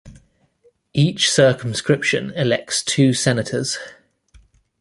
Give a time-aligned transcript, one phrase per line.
[0.95, 3.77] Each circumscription elects two senators.